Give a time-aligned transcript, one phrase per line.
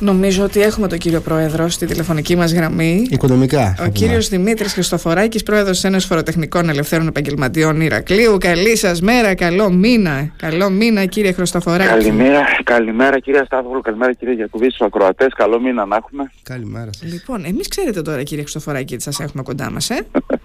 [0.00, 3.06] Νομίζω ότι έχουμε τον κύριο Πρόεδρο στη τηλεφωνική μας γραμμή.
[3.10, 3.74] Οικονομικά.
[3.86, 8.36] Ο κύριος Δημήτρης Χριστοφοράκης, Πρόεδρος της Ένωσης Φοροτεχνικών Ελευθέρων Επαγγελματιών Ηρακλείου.
[8.38, 10.32] Καλή σας μέρα, καλό μήνα.
[10.36, 11.88] Καλό μήνα, κύριε Χριστοφοράκη.
[11.88, 15.34] Καλημέρα, καλημέρα κύριε Σταύρογλου, καλημέρα κύριε Γιακουβή, στους ακροατές.
[15.34, 16.30] Καλό μήνα να έχουμε.
[16.42, 17.12] Καλημέρα σας.
[17.12, 20.06] Λοιπόν, εμείς ξέρετε τώρα, κύριε Χριστοφοράκη, ότι σας έχουμε κοντά μας, ε.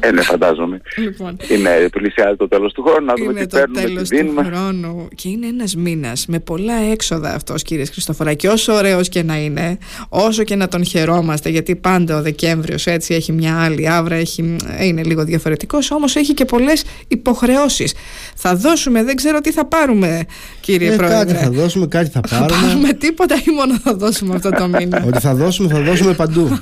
[0.00, 0.80] ε, ναι, φαντάζομαι.
[0.96, 1.36] Λοιπόν.
[1.48, 4.42] Είναι, πλησιάζει το τέλος του χρόνου, να δούμε είναι τι παίρνουμε, το τέλος τι δίνουμε.
[4.42, 9.22] του χρόνου και είναι ένας μήνας με πολλά έξοδα αυτός κύριε Χριστοφοράκη όσο ωραίος και
[9.22, 9.78] να είναι
[10.08, 14.56] όσο και να τον χαιρόμαστε γιατί πάντα ο Δεκέμβριος έτσι έχει μια άλλη άβρα έχει,
[14.80, 17.94] είναι λίγο διαφορετικός όμως έχει και πολλές υποχρεώσεις
[18.34, 20.24] θα δώσουμε δεν ξέρω τι θα πάρουμε
[20.60, 22.60] κύριε Ε, Πρόεδρε κάτι θα δώσουμε, κάτι θα θα πάρουμε.
[22.66, 26.48] πάρουμε τίποτα ή μόνο θα δώσουμε αυτό το μήνα; Ότι θα δώσουμε, θα δώσουμε παντού.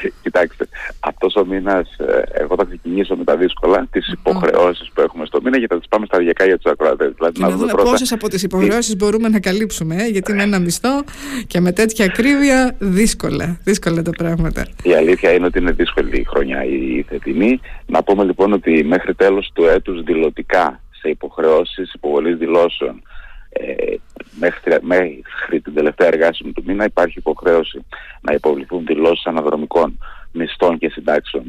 [0.22, 0.68] Κοιτάξτε,
[1.00, 1.96] αυτός ο μήνας,
[2.32, 5.88] εγώ θα ξεκινήσω με τα δύσκολα, τις υποχρεώσεις που έχουμε στο μήνα και θα τις
[5.88, 7.12] πάμε σταδιακά για τους ακροατές.
[7.16, 10.58] Δηλαδή, και να δούμε πόσες από τις υποχρεώσεις μπορούμε να καλύψουμε ε, γιατί με ένα
[10.58, 11.04] μισθό
[11.46, 14.66] και με τέτοια ακρίβεια δύσκολα, δύσκολα τα πράγματα.
[14.82, 17.60] Η αλήθεια είναι ότι είναι δύσκολη η χρονιά η θετινή.
[17.86, 23.02] Να πούμε λοιπόν ότι μέχρι τέλος του έτους δηλωτικά σε υποχρεώσεις υποβολής δηλώσεων
[23.48, 23.94] ε,
[24.38, 27.84] μέχρι, μέχρι την τελευταία εργάσιμη του μήνα υπάρχει υποχρέωση
[28.20, 29.98] να υποβληθούν δηλώσεις αναδρομικών
[30.32, 31.48] μισθών και συντάξεων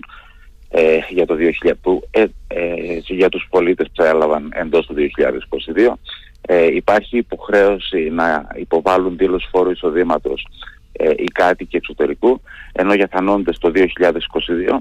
[0.70, 5.94] ε, για, το 2000, που, ε, ε, για τους πολίτες που έλαβαν εντός του 2022.
[6.42, 10.48] Ε, υπάρχει υποχρέωση να υποβάλουν δήλωση φόρου εισοδήματος
[10.92, 12.42] ε, οι κάτοικοι εξωτερικού,
[12.72, 14.78] ενώ για θανόντες το 2022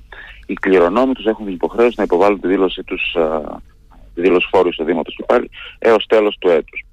[0.47, 3.41] οι κληρονόμοι τους έχουν την υποχρέωση να υποβάλουν τη δήλωση τους ε,
[4.15, 6.86] τη δήλωση φόρου εισοδήματος και πάλι έως τέλος του έτους.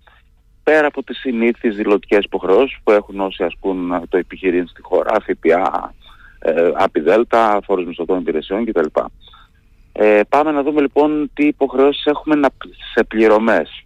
[0.63, 5.11] Πέρα από τις συνήθεις δηλωτικές υποχρεώσεις που έχουν όσοι ασκούν ε, το επιχειρήν στη χώρα,
[5.21, 5.93] ΦΠΑ,
[6.39, 8.85] ε, ΑΠΙΔΕΛΤΑ, φόρους μισθωτών υπηρεσιών κτλ.
[9.91, 12.49] Ε, πάμε να δούμε λοιπόν τι υποχρεώσεις έχουμε να,
[12.93, 13.85] σε πληρωμές.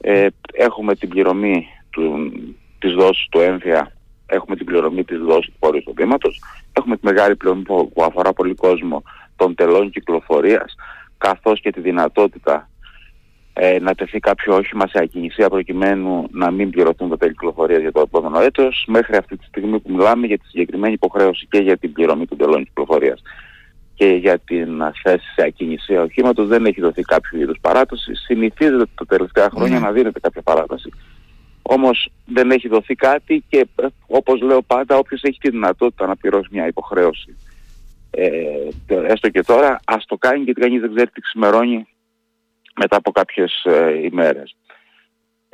[0.00, 2.32] Ε, έχουμε την πληρωμή του,
[2.78, 3.92] της δόσης του έμφυα,
[4.26, 6.42] έχουμε την πληρωμή της δόσης του φόρου εισοδήματος,
[6.72, 9.02] έχουμε τη μεγάλη πληρωμή που, που αφορά πολύ κόσμο
[9.36, 10.74] των τελών κυκλοφορίας,
[11.18, 12.68] καθώς και τη δυνατότητα
[13.56, 17.92] ε, να τεθεί κάποιο όχημα σε ακινησία προκειμένου να μην πληρωθούν τα τέλη κυκλοφορίας για
[17.92, 21.76] το επόμενο έτος, μέχρι αυτή τη στιγμή που μιλάμε για τη συγκεκριμένη υποχρέωση και για
[21.76, 23.22] την πληρωμή των τελών κυκλοφορίας
[23.94, 28.14] και για την θέση σε ακινησία οχήματος δεν έχει δοθεί κάποιο είδους παράταση.
[28.14, 30.90] Συνηθίζεται τα τελευταία χρόνια να δίνεται κάποια παράταση.
[31.62, 36.16] Όμως δεν έχει δοθεί κάτι και ε, όπως λέω πάντα όποιος έχει τη δυνατότητα να
[36.16, 37.36] πληρώσει μια υποχρέωση
[38.16, 41.86] ε, έστω και τώρα ας το κάνει γιατί κανείς δεν ξέρει τι ξημερώνει
[42.80, 44.56] μετά από κάποιες ε, ημέρες.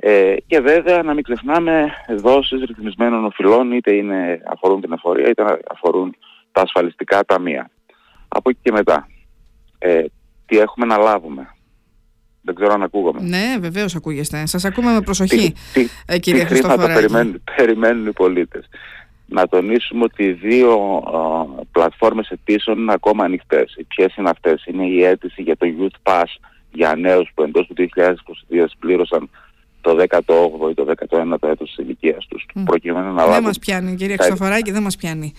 [0.02, 5.42] Ε, και βέβαια να μην ξεχνάμε δόσεις ρυθμισμένων οφειλών είτε είναι, αφορούν την εφορία είτε
[5.70, 6.16] αφορούν
[6.52, 7.70] τα ασφαλιστικά ταμεία.
[8.28, 9.06] Από εκεί και μετά,
[9.78, 10.04] ε,
[10.46, 11.54] τι έχουμε να λάβουμε.
[12.42, 13.20] Δεν ξέρω αν ακούγομαι.
[13.22, 14.46] Ναι, βεβαίως ακούγεστε.
[14.46, 17.00] Σας ακούμε με προσοχή, τι, ε, κύριε τι χρήματα Χριστοφοράκη.
[17.00, 18.68] περιμένουν, περιμένουν οι πολίτες.
[19.26, 23.76] Να τονίσουμε ότι οι δύο uh, πλατφόρμες αιτήσεων είναι ακόμα ανοιχτές.
[23.88, 26.24] Ποιες είναι αυτές; Είναι η αίτηση για το Youth Pass
[26.72, 29.30] για νέους που εντός του 2022 πλήρωσαν
[29.82, 32.46] το 18ο ή το 19ο έτος της ηλικίας τους.
[32.54, 32.62] Mm.
[32.64, 33.44] Προκειμένου να Δεν λάβουν...
[33.44, 35.32] μας πιάνει, κύριε Χριστοφοράκη, δεν μας πιάνει.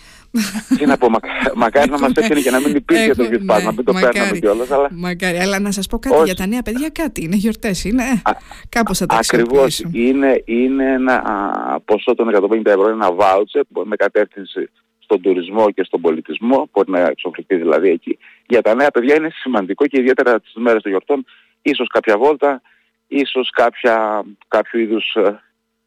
[0.77, 1.17] Τι να πω, μα,
[1.55, 3.83] μακάρι να μας έπιανε και να μην υπήρχε το Έχω- Youth Pass, ναι, να μην
[3.85, 4.13] το μακάρι.
[4.13, 6.25] παίρναμε κιόλας, αλλά Μακάρι, αλλά να σας πω κάτι Όχι.
[6.25, 7.23] για τα νέα παιδιά, κάτι.
[7.23, 8.03] Είναι γιορτές, είναι.
[8.03, 8.31] Α,
[8.69, 9.63] Κάπως θα τα Ακριβώς.
[9.63, 9.91] αξιοποιήσουν.
[9.93, 14.69] Είναι, είναι ένα α, ποσό των 150 ευρώ, ένα voucher που με κατεύθυνση
[15.11, 18.17] στον τουρισμό και στον πολιτισμό, μπορεί να εξοφληθεί δηλαδή εκεί.
[18.47, 21.25] Για τα νέα παιδιά είναι σημαντικό και ιδιαίτερα τις μέρες των γιορτών,
[21.61, 22.61] ίσως κάποια βόλτα,
[23.07, 25.41] ίσως κάποια, κάποιο είδους ε,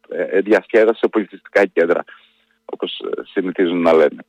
[0.09, 2.03] ε, διασκέδαση σε πολιτιστικά κέντρα,
[2.65, 4.25] όπως ε, συνηθίζουν να λένε.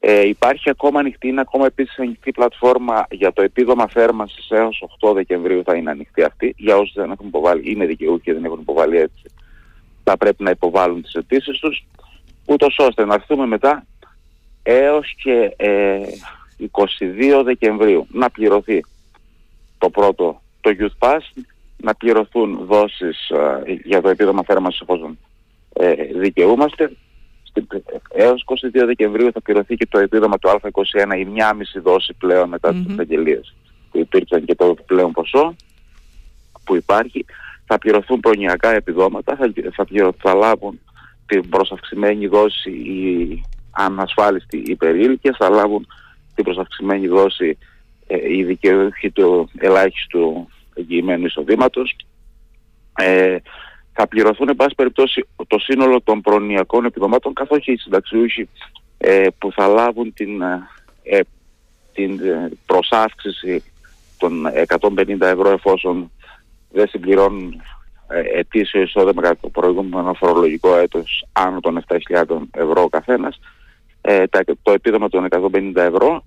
[0.00, 5.14] Ε, υπάρχει ακόμα ανοιχτή, είναι ακόμα επίσης ανοιχτή πλατφόρμα για το επίδομα θέρμανσης έως 8
[5.14, 6.54] Δεκεμβρίου θα είναι ανοιχτή αυτή.
[6.56, 9.22] Για όσους δεν έχουν υποβάλει, είναι δικαιούχοι και δεν έχουν υποβάλει έτσι,
[10.04, 11.84] θα πρέπει να υποβάλουν τις αιτήσεις τους,
[12.46, 13.84] ούτως ώστε να έρθουμε μετά
[14.62, 15.98] έως και ε,
[16.72, 18.06] 22 Δεκεμβρίου.
[18.12, 18.84] Να πληρωθεί
[19.78, 21.42] το πρώτο, το Youth Pass,
[21.76, 25.18] να πληρωθούν δόσεις ε, για το επίδομα θέρμανσης εφόσον
[25.72, 26.92] ε, δικαιούμαστε.
[27.42, 27.66] Στην-
[28.14, 32.48] έως 22 Δεκεμβρίου θα πληρωθεί και το επίδομα του Α21 η μία μισή δόση πλέον
[32.48, 32.90] μετά τις Μμμ.
[32.90, 33.54] εξαγγελίες
[33.90, 35.54] που υπήρξαν και το πλέον ποσό
[36.64, 37.24] που υπάρχει.
[37.66, 40.80] Θα πληρωθούν προνοιακά επιδόματα θα, θα, πληρω- θα λάβουν
[41.26, 43.42] την προσαυξημένη δόση οι
[43.84, 45.86] ανασφάλιστοι υπερήλικες θα λάβουν
[46.34, 47.58] την προσαυξημένη δόση
[48.06, 51.96] ε, οι δικαιούχοι του ελάχιστου εγγυημένου εισοδήματος.
[52.96, 53.36] Ε,
[53.92, 58.48] θα πληρωθούν εν πάση περιπτώσει το σύνολο των προνοιακών επιδομάτων καθώς και οι συνταξιούχοι
[58.98, 60.68] ε, που θα λάβουν την, ε,
[61.02, 61.20] ε,
[61.92, 63.62] την ε, προσάυξηση
[64.18, 64.46] των
[64.80, 66.10] 150 ευρώ εφόσον
[66.70, 67.62] δεν συμπληρώνουν
[68.08, 73.40] ε, ετήσιο εισόδημα κατά το προηγούμενο φορολογικό έτος άνω των 7.000 ευρώ ο καθένας,
[74.00, 74.24] ε,
[74.62, 76.24] το επίδομα των 150 ευρώ.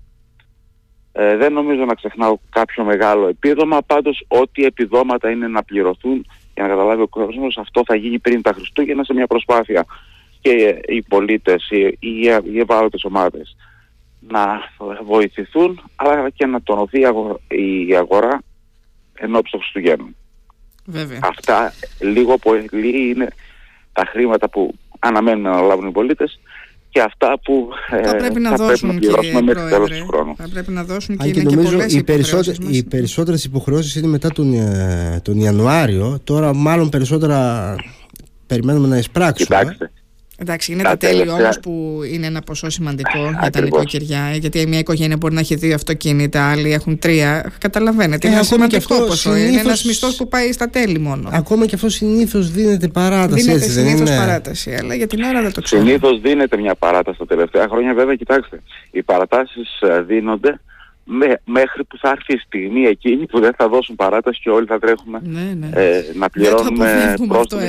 [1.12, 6.62] Ε, δεν νομίζω να ξεχνάω κάποιο μεγάλο επίδομα, πάντως ό,τι επιδόματα είναι να πληρωθούν για
[6.62, 9.84] να καταλάβει ο κόσμος, αυτό θα γίνει πριν τα Χριστούγεννα σε μια προσπάθεια
[10.40, 12.20] και οι πολίτες, οι, οι,
[12.52, 13.56] οι ευάλωτες ομάδες
[14.28, 14.70] να
[15.04, 17.00] βοηθηθούν, αλλά και να τονωθεί
[17.86, 18.42] η αγορά
[19.14, 20.16] ενώπιση των Χριστουγέννων.
[20.84, 21.18] Βέβαια.
[21.22, 22.68] Αυτά λίγο πολύ
[23.10, 23.28] είναι
[23.92, 26.40] τα χρήματα που αναμένουν να λάβουν οι πολίτες
[26.94, 30.06] και αυτά που θα ε, πρέπει να, θα δώσουν, πρέπει να πληρώσουμε μέχρι τέλος του
[30.06, 30.34] χρόνου.
[30.36, 34.06] Θα πρέπει να δώσουν και, και είναι νομίζω και οι, περισσότερες, οι περισσότερες υποχρεώσεις είναι
[34.06, 36.18] μετά τον, ε, τον Ιανουάριο.
[36.24, 37.74] Τώρα μάλλον περισσότερα
[38.46, 39.58] περιμένουμε να εισπράξουμε.
[39.58, 39.90] Κοιτάξτε,
[40.38, 44.30] Εντάξει, είναι τα, τέλη όμως που είναι ένα ποσό σημαντικό για τα νοικοκυριά.
[44.36, 47.52] Γιατί μια οικογένεια μπορεί να έχει δύο αυτοκίνητα, άλλοι έχουν τρία.
[47.58, 48.26] Καταλαβαίνετε.
[48.26, 49.16] είναι ένα σημαντικό ποσό.
[49.16, 49.48] Συνήθως...
[49.48, 51.28] Είναι ένας μισθός που πάει στα τέλη μόνο.
[51.32, 53.42] Ακόμα και αυτός συνήθως δίνεται παράταση.
[53.42, 55.82] Δίνεται συνήθως παράταση, αλλά για την ώρα δεν το ξέρω.
[55.82, 57.94] Συνήθως δίνεται μια παράταση τα τελευταία χρόνια.
[57.94, 60.60] Βέβαια, κοιτάξτε, οι παρατάσεις ε, δίνονται
[61.44, 64.78] μέχρι που θα έρθει η στιγμή εκείνη που δεν θα δώσουν παράταση και όλοι θα
[64.78, 65.68] τρέχουμε ναι, ναι.
[65.74, 67.14] Ε, να πληρώνουμε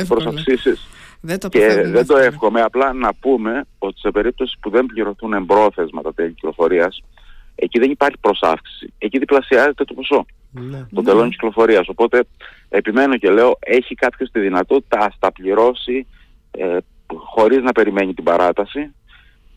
[0.07, 0.77] προ αυξήσει.
[1.25, 2.61] Δεν το και δεν το εύχομαι.
[2.61, 7.03] Απλά να πούμε ότι σε περίπτωση που δεν πληρωθούν εμπρόθεσμα τα τέλη κυκλοφορίας,
[7.55, 8.93] εκεί δεν υπάρχει προσάυξηση.
[8.97, 10.87] Εκεί διπλασιάζεται το ποσό ναι.
[10.93, 11.29] των τελών ναι.
[11.29, 11.87] κυκλοφορίας.
[11.87, 12.23] Οπότε
[12.69, 16.07] επιμένω και λέω, έχει κάποιος τη δυνατότητα να τα πληρώσει
[16.51, 16.77] ε,
[17.15, 18.93] χωρίς να περιμένει την παράταση.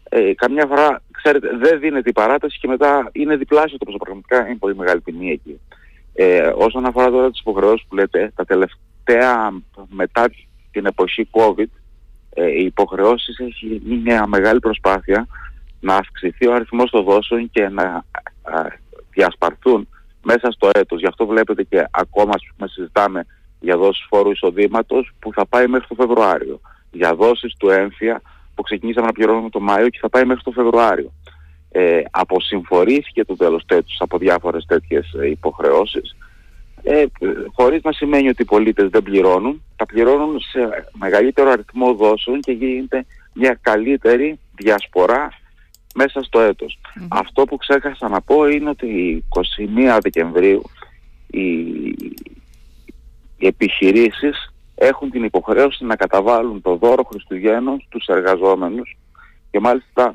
[0.09, 3.97] Ε, καμιά φορά, ξέρετε, δεν δίνεται η παράταση και μετά είναι διπλάσιο το ποσό.
[3.97, 5.61] Πραγματικά είναι πολύ μεγάλη τιμή εκεί.
[6.15, 9.51] Ε, όσον αφορά τώρα τις υποχρεώσεις που λέτε, τα τελευταία
[9.89, 10.29] μετά
[10.79, 11.71] την εποχή COVID
[12.31, 15.27] ε, οι υποχρεώσεις έχει γίνει μια μεγάλη προσπάθεια
[15.81, 18.05] να αυξηθεί ο αριθμός των δόσεων και να
[19.11, 19.89] διασπαρθούν
[20.23, 21.01] μέσα στο έτος.
[21.01, 23.27] Γι' αυτό βλέπετε και ακόμα πούμε, συζητάμε
[23.61, 26.61] για δόσεις φόρου εισοδήματος που θα πάει μέχρι το Φεβρουάριο.
[26.91, 28.23] Για δόσεις του έμφυα
[28.55, 31.13] που ξεκινήσαμε να πληρώνουμε το Μάιο και θα πάει μέχρι το Φεβρουάριο.
[31.71, 36.17] Ε, αποσυμφορήθηκε το τέλος του έτους από διάφορες τέτοιες ε, υποχρεώσεις
[36.91, 37.07] ε,
[37.53, 42.53] χωρίς να σημαίνει ότι οι πολίτες δεν πληρώνουν, τα πληρώνουν σε μεγαλύτερο αριθμό δόσεων και
[42.53, 45.29] γίνεται μια καλύτερη διασπορά
[45.95, 49.25] μέσα στο ετος Αυτό που ξέχασα να πω είναι ότι
[49.89, 50.63] 21 Δεκεμβρίου
[51.27, 51.49] οι,
[53.37, 58.97] οι επιχειρήσεις έχουν την υποχρέωση να καταβάλουν το δώρο Χριστουγέννων στους εργαζόμενους
[59.51, 60.11] και μάλιστα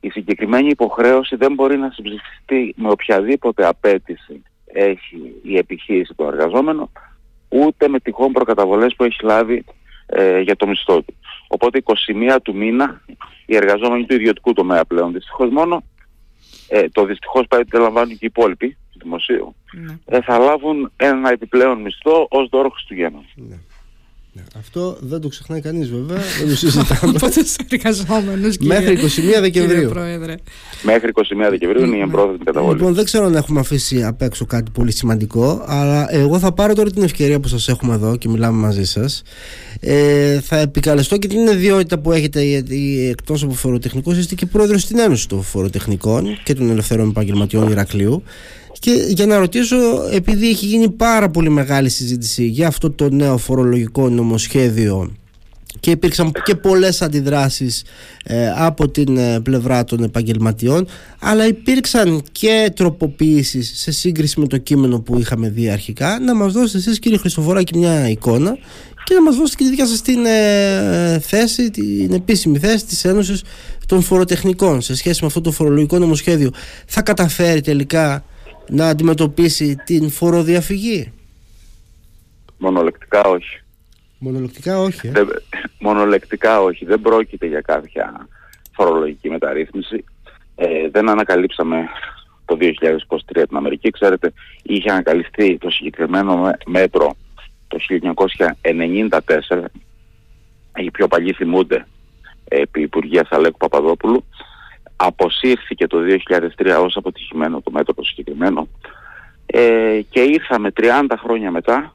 [0.00, 4.42] η συγκεκριμένη υποχρέωση δεν μπορεί να συμψηφιστεί με οποιαδήποτε απέτηση
[4.74, 6.90] έχει η επιχείρηση του εργαζόμενο,
[7.48, 9.64] ούτε με τυχόν προκαταβολές που έχει λάβει
[10.06, 11.14] ε, για το μισθό του.
[11.48, 13.00] Οπότε 21 του μήνα
[13.46, 15.82] οι εργαζόμενοι του ιδιωτικού τομέα πλέον δυστυχώς μόνο,
[16.68, 19.98] ε, το δυστυχώς πάει ότι λαμβάνουν και οι υπόλοιποι του δημοσίου, ναι.
[20.04, 23.24] ε, θα λάβουν ένα επιπλέον μισθό ως δώρο Χριστουγέννων.
[23.34, 23.56] Ναι.
[24.36, 26.18] Ναι, αυτό δεν το ξεχνάει κανείς βέβαια.
[26.38, 27.12] Δεν το συζητάμε.
[27.14, 28.98] Από του εργαζόμενου, Μέχρι
[29.36, 29.90] 21 Δεκεμβρίου.
[30.82, 32.78] Μέχρι 21 Δεκεμβρίου είναι η εμπρόθεσμη καταβολής.
[32.78, 36.74] Λοιπόν, δεν ξέρω αν έχουμε αφήσει απ' έξω κάτι πολύ σημαντικό, αλλά εγώ θα πάρω
[36.74, 39.22] τώρα την ευκαιρία που σας έχουμε εδώ και μιλάμε μαζί σας.
[39.80, 44.82] Ε, θα επικαλεστώ και την ιδιότητα που έχετε, γιατί εκτός από φοροτεχνικός, είστε και πρόεδρος
[44.82, 48.22] στην Ένωση των Φοροτεχνικών και των Ελευθερών Επαγγελματιών Ηρακλείου.
[48.84, 49.76] Και για να ρωτήσω,
[50.10, 55.12] επειδή έχει γίνει πάρα πολύ μεγάλη συζήτηση για αυτό το νέο φορολογικό νομοσχέδιο
[55.80, 57.82] και υπήρξαν και πολλές αντιδράσεις
[58.24, 60.86] ε, από την ε, πλευρά των επαγγελματιών
[61.18, 66.52] αλλά υπήρξαν και τροποποιήσεις σε σύγκριση με το κείμενο που είχαμε δει αρχικά να μας
[66.52, 68.58] δώσετε εσείς κύριε Χριστοφοράκη μια εικόνα
[69.04, 73.04] και να μας δώσετε και τη δικιά σας την ε, θέση, την επίσημη θέση της
[73.04, 73.42] Ένωσης
[73.86, 76.50] των Φοροτεχνικών σε σχέση με αυτό το φορολογικό νομοσχέδιο.
[76.86, 78.24] Θα καταφέρει τελικά
[78.68, 81.12] να αντιμετωπίσει την φοροδιαφυγή.
[82.58, 83.60] Μονολεκτικά όχι.
[84.18, 85.06] Μονολεκτικά όχι.
[85.06, 85.28] Ε; Δεν,
[85.80, 86.84] μονολεκτικά όχι.
[86.84, 88.28] Δεν πρόκειται για κάποια
[88.72, 90.04] φορολογική μεταρρύθμιση.
[90.54, 91.88] Ε, δεν ανακαλύψαμε
[92.44, 93.90] το 2023 την Αμερική.
[93.90, 97.16] Ξέρετε, είχε ανακαλυφθεί το συγκεκριμένο μέτρο
[97.68, 97.78] το
[98.62, 99.64] 1994.
[100.76, 101.86] Οι πιο παλιοί θυμούνται
[102.44, 104.24] επί Υπουργεία Αλέκου Παπαδόπουλου
[104.96, 105.98] αποσύρθηκε το
[106.56, 108.68] 2003 ως αποτυχημένο το μέτωπο συγκεκριμένο
[109.46, 111.94] ε, και ήρθαμε 30 χρόνια μετά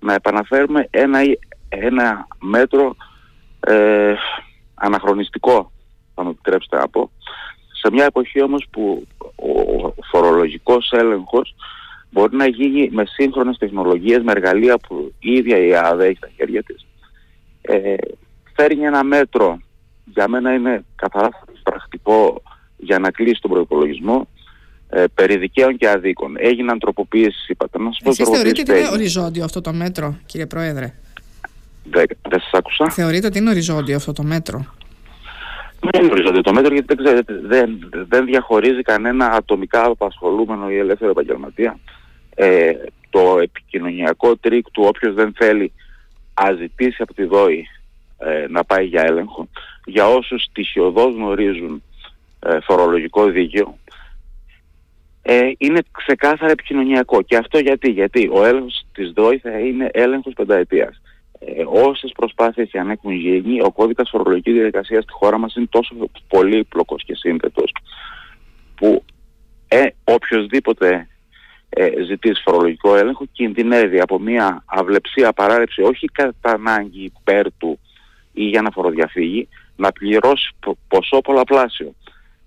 [0.00, 1.20] να επαναφέρουμε ένα,
[1.68, 2.96] ένα μέτρο
[3.60, 4.14] ε,
[4.74, 5.72] αναχρονιστικό
[6.14, 7.10] θα μου επιτρέψετε να πω
[7.84, 11.54] σε μια εποχή όμως που ο φορολογικός έλεγχος
[12.10, 16.28] μπορεί να γίνει με σύγχρονες τεχνολογίες, με εργαλεία που η ίδια η ΑΔΕ έχει στα
[16.36, 16.86] χέρια της.
[17.60, 17.94] Ε,
[18.54, 19.60] φέρνει ένα μέτρο,
[20.04, 21.28] για μένα είναι καθαρά
[21.94, 22.42] πρακτικό
[22.76, 24.28] για να κλείσει τον προπολογισμό
[24.88, 26.34] ε, περί δικαίων και αδίκων.
[26.38, 27.78] Έγιναν τροποποιήσεις, είπατε.
[27.78, 30.94] Να σας πω Εσείς θεωρείτε ότι είναι οριζόντιο αυτό το μέτρο, κύριε Πρόεδρε;
[31.84, 32.90] Δεν, δεν σας άκουσα.
[32.90, 34.66] Θεωρείτε ότι είναι οριζόντιο αυτό το μέτρο;
[35.80, 41.10] Δεν είναι οριζόντιο το μέτρο γιατί δεν, δεν, δεν διαχωρίζει κανένα ατομικά απασχολούμενο ή ελεύθερο
[41.10, 41.78] επαγγελματία.
[42.34, 42.72] Ε,
[43.10, 45.72] το επικοινωνιακό τρίκ του όποιος δεν θέλει
[46.34, 47.66] ας ζητήσει από τη ΔΟΥ
[48.18, 49.48] ε, να πάει για έλεγχο.
[49.84, 51.82] Για όσους στοιχειωδώς γνωρίζουν
[52.40, 53.78] ε, φορολογικό δίκαιο
[55.26, 57.22] ε, είναι ξεκάθαρα επικοινωνιακό.
[57.22, 61.00] Και αυτό γιατί, γιατί ο έλεγχος της ΔΟΥ θα είναι έλεγχος πενταετίας.
[61.38, 65.66] Ε, όσες προσπάθειες και αν έχουν γίνει, ο κώδικας φορολογικής διαδικασίας στη χώρα μας είναι
[65.70, 65.94] τόσο
[66.28, 67.72] πολύπλοκος και σύνθετος
[68.74, 69.04] που
[69.68, 71.08] ε, οποιοδήποτε
[71.68, 77.78] ε, ζητήσει φορολογικό έλεγχο κινδυνεύει από μια αυλεψία παράρρευση όχι κατά ανάγκη υπέρ του
[78.32, 80.50] ή για να φοροδιαφύγει να πληρώσει
[80.88, 81.94] ποσό πολλαπλάσιο.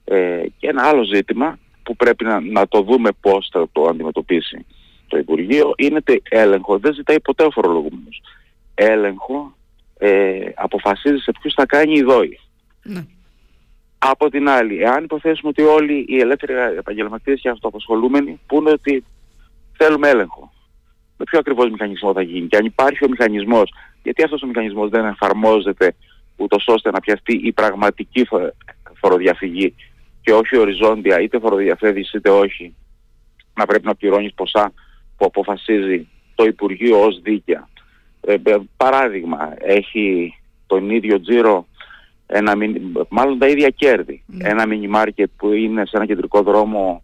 [0.05, 4.65] Ε, και ένα άλλο ζήτημα που πρέπει να, να το δούμε πώς θα το αντιμετωπίσει
[5.07, 8.21] το Υπουργείο είναι ότι έλεγχο δεν ζητάει ποτέ ο φορολογούμενος.
[8.75, 9.55] Έλεγχο
[9.97, 12.39] ε, αποφασίζει σε ποιους θα κάνει η ΔΟΗ.
[12.83, 13.05] Ναι.
[13.97, 19.03] Από την άλλη, εάν υποθέσουμε ότι όλοι οι ελεύθεροι επαγγελματίες και αυτοαπασχολούμενοι πούνε ότι
[19.77, 20.51] θέλουμε έλεγχο.
[21.17, 24.89] Με ποιο ακριβώς μηχανισμό θα γίνει και αν υπάρχει ο μηχανισμός, γιατί αυτός ο μηχανισμός
[24.89, 25.95] δεν εφαρμόζεται
[26.37, 28.27] ούτως ώστε να πιαστεί η πραγματική
[28.93, 29.75] φοροδιαφυγή
[30.21, 32.75] και όχι οριζόντια, είτε φοροδιαφεύγεις είτε όχι,
[33.53, 34.73] να πρέπει να πληρώνεις ποσά
[35.17, 37.69] που αποφασίζει το Υπουργείο ως δίκαια.
[38.21, 38.35] Ε,
[38.77, 40.35] παράδειγμα, έχει
[40.67, 41.67] τον ίδιο τζίρο,
[42.27, 42.53] ένα,
[43.09, 44.23] μάλλον τα ίδια κέρδη.
[44.25, 44.49] Ναι.
[44.49, 47.03] Ένα μίνι μάρκετ που είναι σε ένα κεντρικό δρόμο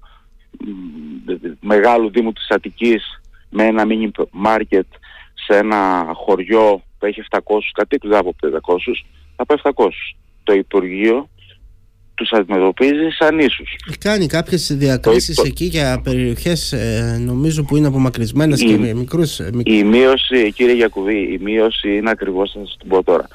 [1.60, 4.86] μεγάλου δήμου της Αττικής με ένα μίνι μάρκετ
[5.34, 7.40] σε ένα χωριό που έχει 700
[7.74, 8.50] κατοίκους, δεν από 500,
[9.36, 9.90] από 700.
[10.44, 11.30] Το Υπουργείο
[12.16, 13.76] τους αντιμετωπίζει σαν ίσους.
[14.00, 19.40] Κάνει κάποιες διακρίσεις εκεί για περιοχές ε, νομίζω που είναι απομακρυσμένες η, και με μικρούς...
[19.40, 23.28] Ε, η μείωση, κύριε Γιακουβή, η μείωση είναι ακριβώς, θα σας την πω τώρα.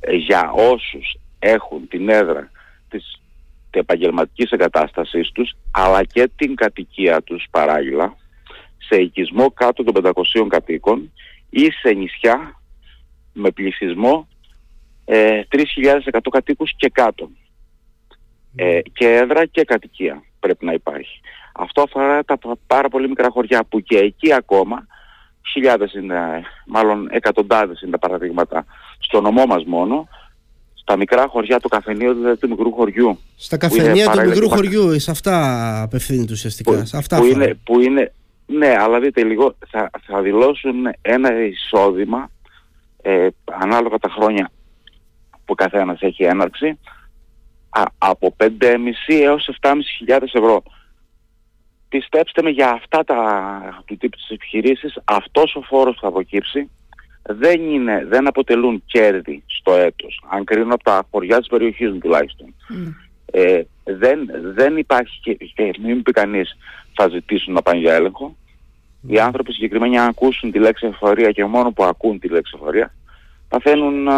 [0.00, 2.50] Ε, για όσους έχουν την έδρα
[2.88, 3.20] της
[3.70, 8.16] επαγγελματικής εγκατάστασής τους αλλά και την κατοικία τους παράλληλα
[8.78, 11.12] σε οικισμό κάτω των 500 κατοίκων
[11.50, 12.60] ή σε νησιά
[13.32, 14.28] με πληθυσμό
[15.12, 17.30] ε, 3.100 κατοίκους και κάτω.
[18.56, 21.20] Ε, και έδρα και κατοικία πρέπει να υπάρχει.
[21.52, 24.86] Αυτό αφορά τα πάρα πολύ μικρά χωριά που και εκεί ακόμα
[25.52, 26.16] χιλιάδες είναι,
[26.66, 28.64] μάλλον εκατοντάδες είναι τα παραδείγματα
[28.98, 30.08] στο νομό μας μόνο
[30.74, 33.18] στα μικρά χωριά του καφενείου δηλαδή του μικρού χωριού.
[33.36, 36.72] Στα καφενεία του μικρού χωριού, σε αυτά απευθύνεται ουσιαστικά.
[36.72, 38.12] Που, σε αυτά που, είναι, που είναι,
[38.46, 42.30] ναι, αλλά δείτε λίγο, θα, θα δηλώσουν ένα εισόδημα
[43.02, 44.50] ε, ανάλογα τα χρόνια
[45.50, 46.78] που καθένας έχει έναρξη
[47.68, 48.48] α, από 5.500
[49.08, 50.62] έως 7.500 ευρώ.
[51.88, 56.70] Πιστέψτε με για αυτά τα του τύπου της επιχειρήσεις αυτός ο φόρος που θα προκύψει
[57.22, 61.98] δεν, είναι, δεν αποτελούν κέρδη στο έτος, αν κρίνω από τα χωριά της περιοχής μου
[61.98, 62.54] τουλάχιστον.
[62.70, 62.94] Mm.
[63.32, 64.18] Ε, δεν,
[64.54, 66.56] δεν υπάρχει και, και μην πει κανείς
[66.94, 68.36] θα ζητήσουν να πάνε για έλεγχο.
[68.36, 69.12] Mm.
[69.12, 72.94] Οι άνθρωποι συγκεκριμένοι αν ακούσουν τη λέξη εφορία και μόνο που ακούν τη λέξη εφορία
[73.50, 74.08] παθαίνουν,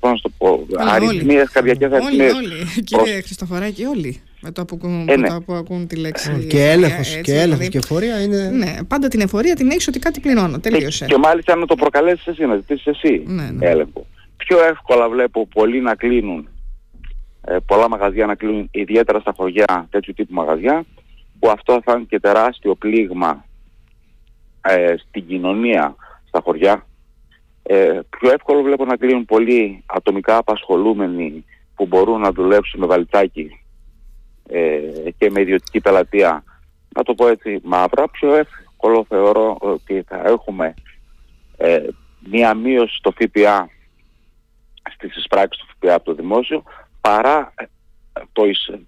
[0.00, 2.32] πώς να το πω, αριθμίες, καρδιακές αριθμίες.
[2.32, 2.82] Όλοι, όλοι.
[2.84, 4.20] Κύριε Χριστοφοράκη, όλοι.
[4.40, 5.40] Με το που, ε, ναι.
[5.40, 6.30] που ακούν τη λέξη.
[6.30, 8.50] Ε, και έλεγχος και, έλεγχος, δηλαδή, και εφορία είναι.
[8.50, 10.58] Ναι, πάντα την εφορία την έχεις ότι κάτι πληρώνω.
[10.58, 11.04] Τελείωσε.
[11.04, 13.66] Και, και μάλιστα να το προκαλέσεις εσύ, να ζητήσεις εσύ ναι, ναι.
[13.66, 14.06] έλεγχο.
[14.36, 16.48] Πιο εύκολα βλέπω πολλοί να κλείνουν,
[17.44, 20.84] ε, πολλά μαγαζιά να κλείνουν, ιδιαίτερα στα χωριά τέτοιου τύπου μαγαζιά,
[21.38, 23.44] που αυτό θα είναι και τεράστιο πλήγμα
[24.60, 25.96] ε, στην κοινωνία
[26.28, 26.86] στα χωριά,
[27.66, 31.44] ε, πιο εύκολο βλέπω να κλείνουν πολλοί ατομικά απασχολούμενοι
[31.74, 33.60] που μπορούν να δουλέψουν με βαλιτσάκι
[34.48, 34.80] ε,
[35.18, 36.44] και με ιδιωτική πελατεία.
[36.88, 40.74] Να το πω έτσι μαύρα, πιο εύκολο θεωρώ ότι θα έχουμε
[41.56, 41.86] ε,
[42.30, 43.68] μία μείωση στο ΦΠΑ
[44.94, 46.62] στις εισπράξεις του ΦΠΑ από το δημόσιο
[47.00, 47.64] παρά ε,
[48.32, 48.42] το,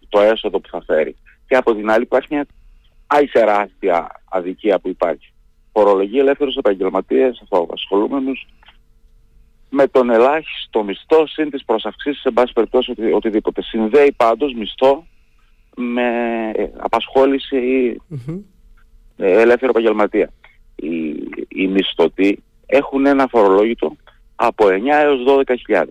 [0.09, 1.17] το έσοδο που θα φέρει.
[1.47, 2.47] Και από την άλλη υπάρχει μια
[3.07, 5.33] άλλη τεράστια αδικία που υπάρχει.
[5.73, 8.47] Φορολογία ελεύθερους επαγγελματίες, αυτοαπασχολούμενους,
[9.71, 13.63] με τον ελάχιστο μισθό συν τις προσαυξήσεις σε πάση περιπτώσει οτι, οτιδήποτε.
[13.63, 15.07] Συνδέει πάντως μισθό
[15.77, 16.03] με
[16.77, 18.41] απασχόληση ή mm-hmm.
[19.17, 20.33] ελεύθερο επαγγελματία.
[20.77, 21.09] Οι,
[21.49, 23.97] οι μισθωτοί έχουν ένα φορολόγητο
[24.37, 25.21] από 9 έως
[25.69, 25.85] 12.000.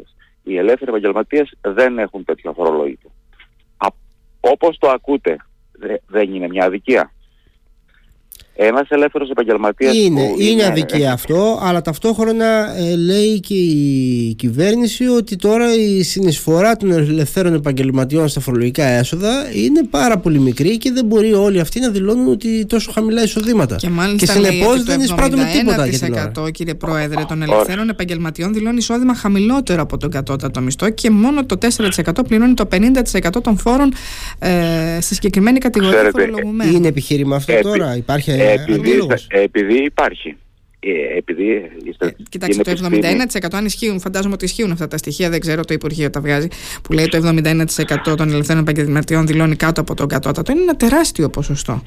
[0.43, 3.11] Οι ελεύθεροι επαγγελματίες δεν έχουν τέτοιο φορολόγητο.
[3.77, 3.87] Α,
[4.39, 5.37] όπως το ακούτε,
[6.07, 7.11] δεν είναι μια αδικία.
[8.57, 9.95] Ένας ελεύθερος επαγγελματίας.
[9.95, 16.03] Είναι, είναι, είναι αδικία αυτό, αλλά ταυτόχρονα ε, λέει και η κυβέρνηση ότι τώρα η
[16.03, 21.59] συνεισφορά των ελευθέρων επαγγελματιών στα φορολογικά έσοδα είναι πάρα πολύ μικρή και δεν μπορεί όλοι
[21.59, 23.75] αυτοί να δηλώνουν ότι τόσο χαμηλά εισοδήματα.
[23.75, 26.51] Και μάλιστα και συνεπώς δεν εισπράττουμε τίποτα για την ώρα.
[26.51, 31.57] κύριε Πρόεδρε, των ελευθέρων επαγγελματιών δηλώνει εισόδημα χαμηλότερο από τον κατώτατο μισθό και μόνο το
[32.05, 33.93] 4% πληρώνει το 50% των φόρων
[34.39, 34.51] ε,
[35.01, 36.75] στη συγκεκριμένη κατηγορία φορολογουμένων.
[36.75, 40.37] Είναι επιχείρημα αυτό τώρα, υπάρχει επειδή, επειδή υπάρχει.
[40.79, 41.51] Ε, επειδή
[41.97, 42.89] ε, κοιτάξτε, το
[43.41, 46.47] 71% αν ισχύουν, φαντάζομαι ότι ισχύουν αυτά τα στοιχεία, δεν ξέρω, το Υπουργείο τα βγάζει,
[46.83, 50.51] που λέει το 71% των ελευθέρων επαγγελματιών δηλώνει κάτω από τον κατώτατο.
[50.51, 51.83] Είναι ένα τεράστιο ποσοστό.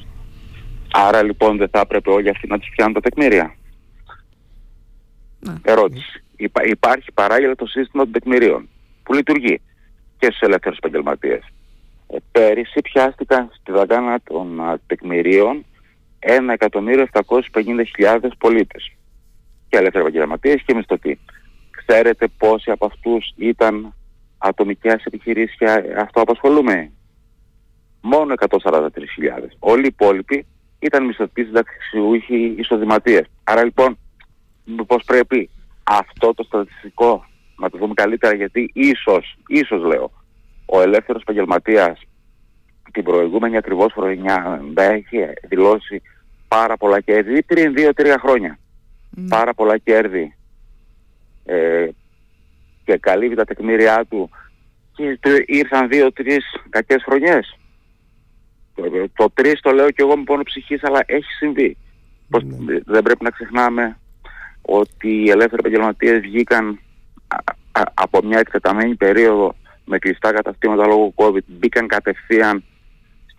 [0.91, 3.55] Άρα λοιπόν δεν θα έπρεπε όλοι αυτοί να τους πιάνουν τα τεκμήρια;
[5.39, 5.57] Να.
[5.61, 6.23] Ερώτηση.
[6.35, 8.69] Υπά, υπάρχει παράγγελα το σύστημα των τεκμηρίων
[9.03, 9.61] που λειτουργεί
[10.17, 11.41] και στους ελεύθερους επαγγελματίες.
[12.07, 15.65] Ε, πέρυσι πιάστηκαν στη δαγκάνα των α, τεκμηρίων
[16.19, 18.91] 1.750.000 πολίτες
[19.69, 21.19] και ελεύθεροι επαγγελματίες και μισθωτοί.
[21.85, 23.93] Ξέρετε πόσοι από αυτούς ήταν
[24.37, 25.65] ατομικές επιχειρήσεις και
[25.97, 26.91] αυτοαπασχολούμενοι;
[28.01, 28.87] Μόνο 143.000.
[29.59, 30.45] Όλοι οι υπόλοιποι
[30.79, 33.25] ήταν μισθωτοί συνταξιούχοι εισοδηματίες.
[33.43, 33.97] Άρα λοιπόν,
[34.87, 35.49] πώς πρέπει
[35.83, 37.25] αυτό το στατιστικό
[37.57, 40.11] να το δούμε καλύτερα γιατί ίσως, ίσως λέω,
[40.65, 41.99] ο ελεύθερος επαγγελματίας
[42.91, 45.17] την προηγούμενη ακριβώς χρονιά δεν έχει
[45.47, 46.01] δηλώσει
[46.47, 48.59] πάρα πολλά κέρδη πριν 2-3 χρόνια.
[49.17, 49.25] Mm.
[49.29, 50.35] Πάρα πολλά κέρδη
[51.45, 51.87] ε,
[52.85, 54.29] και καλύβει τα τεκμήριά του
[54.93, 56.09] και ήρθαν 2-3
[56.69, 57.57] κακές χρονιές.
[58.75, 58.83] Το,
[59.15, 61.77] το τρεις το λέω και εγώ με πόνο ψυχής αλλά έχει συμβεί.
[62.31, 62.39] Mm.
[62.85, 63.97] δεν πρέπει να ξεχνάμε
[64.61, 66.79] ότι οι ελεύθεροι επαγγελματίες βγήκαν
[67.93, 69.55] από μια εκτεταμένη περίοδο
[69.85, 72.63] με κλειστά καταστήματα λόγω COVID, μπήκαν κατευθείαν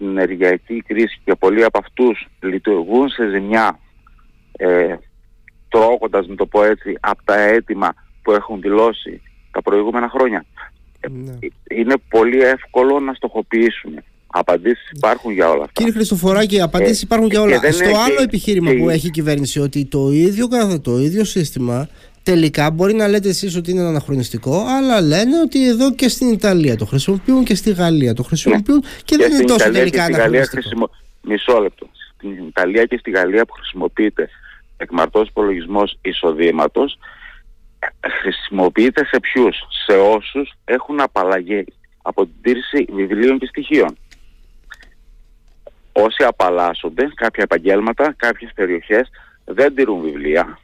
[0.01, 3.79] στην ενεργειακή κρίση και πολλοί από αυτούς λειτουργούν σε ζημιά
[4.53, 4.95] ε,
[5.69, 10.45] τρώγοντας, με το πω έτσι, από τα αίτημα που έχουν δηλώσει τα προηγούμενα χρόνια.
[11.01, 11.39] Ε, ναι.
[11.71, 14.05] Είναι πολύ εύκολο να στοχοποιήσουμε.
[14.27, 15.73] Απαντήσεις υπάρχουν για όλα αυτά.
[15.73, 17.73] Κύριε Χριστοφοράκη, απαντήσεις ε, υπάρχουν για όλα.
[17.73, 20.49] Στο άλλο επιχείρημα που έχει η κυβέρνηση ότι το ίδιο,
[20.83, 21.89] το ίδιο σύστημα
[22.31, 26.77] τελικά μπορεί να λέτε εσείς ότι είναι αναχρονιστικό αλλά λένε ότι εδώ και στην Ιταλία
[26.77, 28.91] το χρησιμοποιούν και στη Γαλλία το χρησιμοποιούν ναι.
[29.05, 30.61] και, δεν είναι τόσο Ιταλία τελικά αναχρονιστικό.
[30.61, 30.91] Χρησιμο...
[31.23, 31.89] Μισό λεπτό.
[32.15, 34.29] Στην Ιταλία και στη Γαλλία που χρησιμοποιείται
[34.77, 36.99] εκμαρτός υπολογισμός εισοδήματος
[38.21, 41.65] χρησιμοποιείται σε ποιους, σε όσους έχουν απαλλαγή
[42.03, 43.97] από την τήρηση βιβλίων και στοιχείων.
[45.93, 49.11] Όσοι απαλλάσσονται, κάποια επαγγέλματα, κάποιες περιοχές
[49.45, 50.59] δεν τηρούν βιβλία,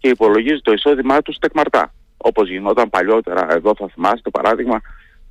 [0.00, 1.94] και υπολογίζει το εισόδημά του τεκμαρτά.
[2.16, 4.80] Όπως γινόταν παλιότερα, εδώ θα θυμάστε το παράδειγμα,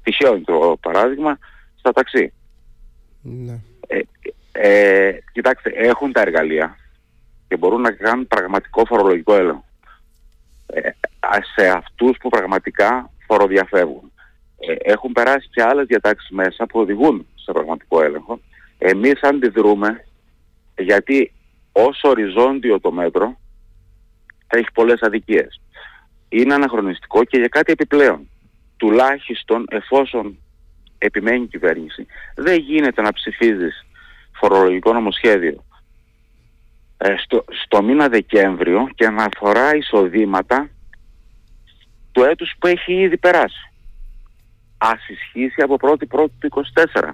[0.04, 1.38] τυχαίο είναι το παράδειγμα,
[1.76, 2.34] στα ταξί.
[3.22, 3.60] Ναι.
[3.88, 4.00] Ε,
[4.52, 6.78] ε, κοιτάξτε, έχουν τα εργαλεία
[7.48, 9.64] και μπορούν να κάνουν πραγματικό φορολογικό έλεγχο.
[10.66, 10.90] Ε,
[11.56, 14.12] σε αυτούς που πραγματικά φοροδιαφεύγουν.
[14.60, 18.40] Ε, έχουν περάσει και άλλες διατάξεις μέσα που οδηγούν σε πραγματικό έλεγχο.
[18.78, 20.06] Εμείς αντιδρούμε
[20.78, 21.32] γιατί
[21.72, 23.40] όσο οριζόντιο το μέτρο
[24.50, 25.62] θα έχει πολλές αδικίες.
[26.30, 28.30] Είναι αναχρονιστικό και για κάτι επιπλέον.
[28.78, 30.38] Τουλάχιστον εφόσον
[30.98, 33.86] επιμένει η κυβέρνηση, δεν γίνεται να ψηφίζεις
[34.32, 35.64] φορολογικό νομοσχέδιο
[36.98, 40.70] ε, στο, στο μήνα Δεκέμβριο και να αφορά εισοδήματα
[42.12, 43.72] του έτους που έχει ήδη περάσει.
[44.78, 47.10] Ας ισχύσει από 1η Πρώτη του 24.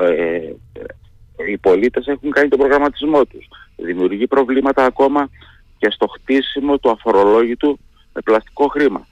[0.00, 3.48] Ε, ε, οι πολίτες έχουν κάνει τον προγραμματισμό τους.
[3.76, 5.30] Δημιουργεί προβλήματα ακόμα
[5.82, 7.78] και στο χτίσιμο του αφορολόγητου
[8.12, 9.06] με πλαστικό χρήμα.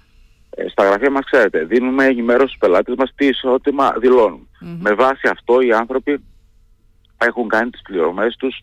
[0.50, 3.94] Ε, στα γραφεία μας ξέρετε, δίνουμε ενημέρωση στους πελάτες μας τι ισότιμα
[4.78, 6.24] Με βάση αυτό οι άνθρωποι
[7.18, 8.60] έχουν κάνει τις πληρωμές τους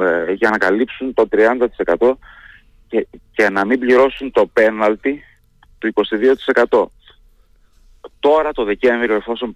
[0.00, 1.28] ε, για να καλύψουν το
[1.98, 2.12] 30%
[2.88, 5.22] και, και να μην πληρώσουν το πέναλτι
[5.78, 5.92] του
[6.70, 6.84] 22%.
[8.20, 9.52] Τώρα το Δεκέμβριο εφόσον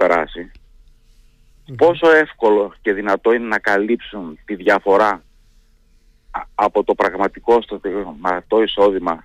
[1.76, 5.22] πόσο εύκολο και δυνατό είναι να καλύψουν τη διαφορά
[6.54, 7.80] από το πραγματικό στο
[8.46, 9.24] το εισόδημα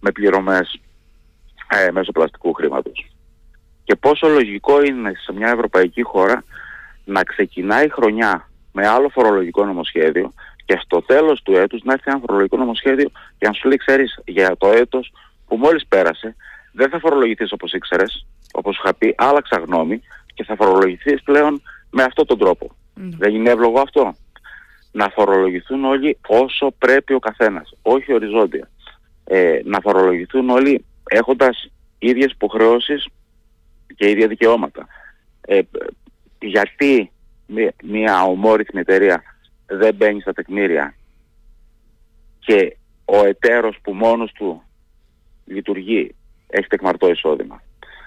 [0.00, 0.80] με πληρωμές
[1.68, 3.10] ε, μέσω πλαστικού χρήματος.
[3.84, 6.44] Και πόσο λογικό είναι σε μια ευρωπαϊκή χώρα
[7.04, 10.32] να ξεκινάει η χρονιά με άλλο φορολογικό νομοσχέδιο
[10.64, 14.20] και στο τέλος του έτους να έρθει ένα φορολογικό νομοσχέδιο και να σου λέει ξέρεις
[14.24, 15.12] για το έτος
[15.46, 16.36] που μόλις πέρασε
[16.72, 20.00] δεν θα φορολογηθείς όπως ήξερες, όπως είχα πει, άλλαξα γνώμη
[20.34, 22.76] και θα φορολογηθείς πλέον με αυτόν τον τρόπο.
[22.94, 24.14] Δεν είναι εύλογο αυτό;
[24.96, 28.70] Να φορολογηθούν όλοι όσο πρέπει ο καθένας, όχι οριζόντια.
[29.24, 33.08] Ε, να φορολογηθούν όλοι έχοντας ίδιες υποχρεώσεις
[33.96, 34.86] και ίδια δικαιώματα.
[35.40, 35.60] Ε,
[36.38, 37.10] γιατί
[37.82, 39.22] μια ομόρυθμη εταιρεία
[39.66, 40.94] δεν μπαίνει στα τεκμήρια
[42.38, 44.62] και ο εταίρος που μόνος του
[45.44, 46.14] λειτουργεί
[46.46, 47.62] έχει τεκμαρτό εισόδημα.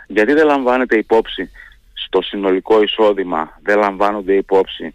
[0.07, 1.49] Γιατί δεν λαμβάνεται υπόψη
[1.93, 4.93] στο συνολικό εισόδημα, δεν λαμβάνονται υπόψη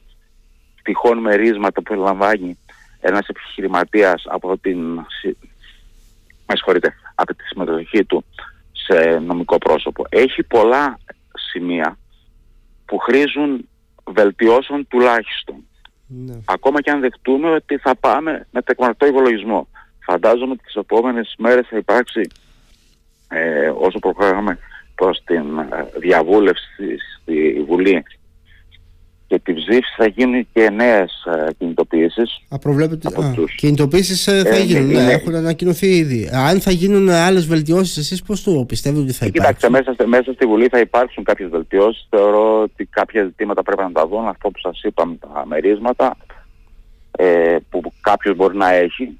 [0.84, 2.58] τυχόν μερίσματα που λαμβάνει
[3.00, 4.78] ένας επιχειρηματίας από την,
[6.46, 6.54] με
[7.14, 8.24] από τη συμμετοχή του
[8.72, 10.04] σε νομικό πρόσωπο.
[10.08, 10.98] Έχει πολλά
[11.50, 11.98] σημεία
[12.84, 13.68] που χρήζουν
[14.04, 15.56] βελτιώσεων τουλάχιστον.
[16.06, 16.34] Ναι.
[16.44, 19.68] Ακόμα και αν δεχτούμε ότι θα πάμε με τεκμαρτό υπολογισμό.
[20.04, 22.30] Φαντάζομαι ότι τις επόμενες μέρες θα υπάρξει
[23.28, 24.58] ε, όσο προχωράμε
[24.94, 28.04] προς την ε, διαβούλευση στη Βουλή
[29.26, 31.12] και τη ψήφιση θα γίνουν και νέες
[31.58, 32.40] κινητοποιήσεις.
[32.48, 33.08] Α, προβλέπετε.
[33.56, 34.86] Κινητοποιήσεις ε, θα ε, γίνουν.
[34.86, 36.30] Ναι, έχουν ανακοινωθεί ήδη.
[36.32, 39.70] Αν θα γίνουν άλλες βελτιώσεις, εσείς πώς το πιστεύετε ότι θα υπάρξουν.
[39.70, 42.06] Κοιτάξτε, μέσα, μέσα στη Βουλή θα υπάρξουν κάποιες βελτιώσεις.
[42.10, 44.26] Θεωρώ ότι κάποια ζητήματα πρέπει να τα δουν.
[44.28, 46.16] Αυτό που σας είπαμε, τα μερίσματα
[47.10, 49.18] ε, που κάποιος μπορεί να έχει.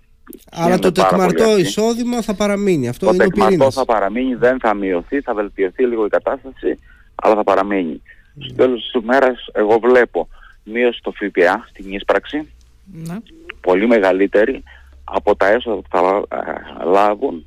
[0.51, 2.89] Αλλά το τεκμαρτό εισόδημα θα παραμείνει.
[2.89, 6.79] Αυτό το είναι τεκμαρτό θα παραμείνει, δεν θα μειωθεί, θα βελτιωθεί λίγο η κατάσταση,
[7.15, 8.03] αλλά θα παραμείνει.
[8.39, 10.29] Στο τέλος της ημέρας εγώ βλέπω
[10.65, 12.49] μείωση στο ΦΠΑ στην ίσπραξη
[12.93, 13.17] ναι.
[13.61, 14.63] πολύ μεγαλύτερη
[15.05, 17.47] από τα έσοδα που θα ε, λάβουν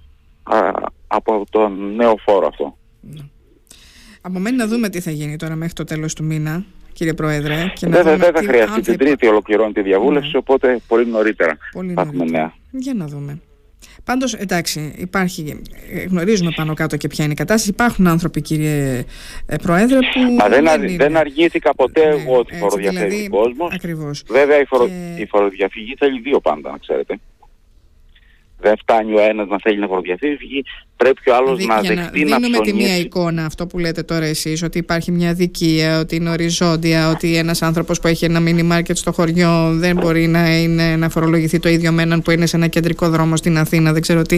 [1.07, 2.77] από τον νέο φόρο αυτό.
[3.01, 3.21] Ναι.
[4.21, 7.71] Απομένει να δούμε τι θα γίνει τώρα μέχρι το τέλος του μήνα κύριε Πρόεδρε.
[7.73, 8.81] Και δεν θα, θα χρειαστεί.
[8.81, 10.37] Την Τρίτη ολοκληρώνει τη διαβούλευση, ναι.
[10.37, 12.53] οπότε πολύ νωρίτερα πολύ θα έχουμε νέα.
[12.71, 13.41] Για να δούμε.
[14.03, 15.61] Πάντως εντάξει υπάρχει,
[16.09, 17.69] γνωρίζουμε πάνω κάτω και ποια είναι η κατάσταση.
[17.69, 19.05] Υπάρχουν άνθρωποι κύριε
[19.45, 23.41] ε, Πρόεδρε που Μα δεν, δεν, δεν αργήθηκα ποτέ ναι, εγώ ότι φοροδιαφεύγει δηλαδή, ο
[23.41, 23.73] κόσμος.
[23.73, 24.23] ακριβώς.
[24.27, 25.21] βέβαια η, φορο, και...
[25.21, 27.19] η φοροδιαφυγή θέλει δύο πάντα να ξέρετε
[28.59, 30.63] δεν φτάνει ο ένας να θέλει να φοροδιαφύγει,
[30.97, 34.03] πρέπει και ο άλλος να δεχτεί να, να Δίνουμε τη μία εικόνα αυτό που λέτε
[34.03, 38.39] τώρα εσείς, ότι υπάρχει μια δικία, ότι είναι οριζόντια, ότι ένας άνθρωπος που έχει ένα
[38.39, 42.31] μίνι μάρκετ στο χωριό δεν μπορεί να, είναι, να φορολογηθεί το ίδιο με έναν που
[42.31, 44.37] είναι σε ένα κεντρικό δρόμο στην Αθήνα, δεν ξέρω τι.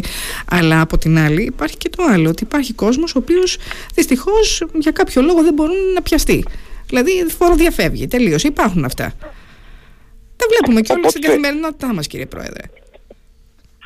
[0.51, 3.57] Αλλά από την άλλη υπάρχει και το άλλο, ότι υπάρχει κόσμος ο οποίος
[3.93, 6.43] δυστυχώς για κάποιο λόγο δεν μπορούν να πιαστεί.
[6.87, 8.43] Δηλαδή φοροδιαφεύγει τελείως.
[8.43, 9.13] Υπάρχουν αυτά.
[10.35, 12.61] Τα βλέπουμε και όλα στην καθημερινότητά μας, κύριε Πρόεδρε.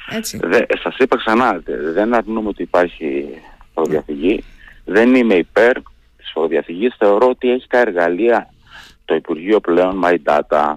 [0.10, 0.40] Έτσι.
[0.44, 1.62] Δε, σας είπα ξανά,
[1.94, 3.28] δεν αρνούμε ότι υπάρχει
[3.74, 4.44] φοροδιαφυγή.
[4.86, 5.74] Δεν είμαι υπέρ
[6.18, 6.96] της φοροδιαφυγής.
[6.98, 8.54] Θεωρώ ότι έχει τα εργαλεία
[9.06, 10.74] το Υπουργείο πλέον, My Data,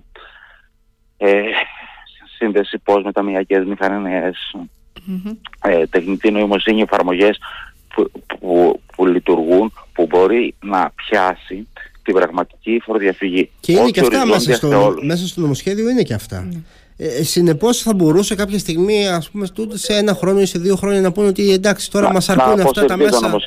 [1.17, 1.43] ε,
[2.39, 3.65] σύνδεση πώς με τα μηχανικές
[5.61, 7.39] ε, τεχνητή νοημοσύνη, εφαρμογές
[7.95, 11.69] που, που, που, λειτουργούν, που μπορεί να πιάσει
[12.03, 13.51] την πραγματική φοροδιαφυγή.
[13.61, 16.49] Και είναι και αυτά μέσα στο, μέσα στο νομοσχέδιο είναι και αυτά.
[16.49, 16.63] Mm.
[16.97, 20.77] Ε, Συνεπώς θα μπορούσε κάποια στιγμή, ας πούμε, τούτο σε ένα χρόνο ή σε δύο
[20.77, 23.39] χρόνια να πούνε ότι εντάξει, τώρα μας αρκούν αυτά τα μέσα.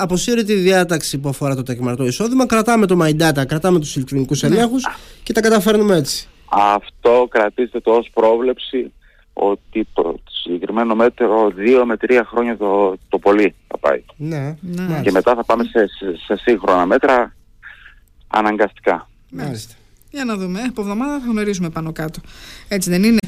[0.00, 4.42] Αποσύρει, τη διάταξη που αφορά το τεκμαρτό εισόδημα, κρατάμε το My Data, κρατάμε τους ηλεκτρονικούς
[4.42, 4.48] ναι.
[4.48, 4.86] ελέγχους
[5.22, 6.28] και τα καταφέρνουμε έτσι.
[6.48, 8.92] Αυτό κρατήστε το ως πρόβλεψη
[9.32, 14.02] ότι το συγκεκριμένο μέτρο δύο με τρία χρόνια το, το πολύ θα πάει.
[14.16, 15.00] Ναι, ναι.
[15.02, 17.34] Και μετά θα πάμε σε, σε, σε σύγχρονα μέτρα
[18.26, 19.08] αναγκαστικά.
[19.30, 19.74] Μάλιστα.
[20.14, 20.60] Για να δούμε.
[20.68, 22.20] Από εβδομάδα θα γνωρίζουμε πάνω κάτω.
[22.68, 23.18] Έτσι δεν είναι;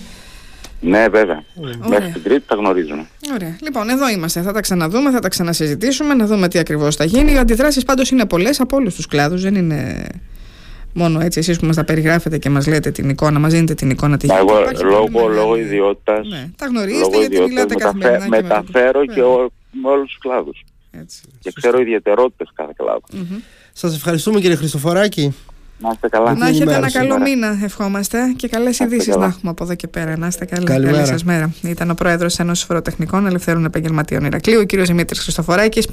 [0.81, 1.45] Ναι, βέβαια.
[1.89, 3.07] Μέχρι την Τρίτη θα γνωρίζουμε.
[3.33, 3.57] Ωραία.
[3.63, 4.43] Λοιπόν, εδώ είμαστε.
[4.43, 7.33] Θα τα ξαναδούμε, θα τα ξανασυζητήσουμε, να δούμε τι ακριβώς θα γίνει.
[7.33, 9.43] Οι αντιδράσεις πάντως είναι πολλές από όλους τους κλάδους.
[9.43, 10.07] Δεν είναι
[10.93, 13.91] μόνο έτσι εσείς που μας τα περιγράφετε και μας λέτε την εικόνα, μας δίνετε την
[13.91, 16.27] εικόνα τι Εγώ λόγω, λόγω ιδιότητα.
[16.27, 18.27] Ναι, τα γνωρίζετε γιατί μιλάτε καθημερινά.
[18.29, 19.21] Μεταφέρω και,
[19.83, 20.65] με όλους τους κλάδους.
[21.41, 23.01] Και ξέρω ιδιαιτερότητες κάθε κλάδο.
[23.13, 23.41] Mm-hmm.
[23.73, 25.35] Σας ευχαριστούμε κύριε Χριστοφοράκη.
[25.79, 26.35] Να είστε καλά.
[26.35, 28.19] Να έχετε ένα καλό μήνα, ευχόμαστε.
[28.37, 30.19] Και καλές ειδήσεις να έχουμε από εδώ και πέρα.
[30.19, 30.65] Να είστε καλά.
[30.65, 31.51] Καλή σας μέρα.
[31.63, 35.85] Ήταν ο πρόεδρος Ένωση Φοροτεχνικών Ελευθέρων Επαγγελματίων Ηρακλείου, ο κύριος Δημήτρης Χριστοφοράκης.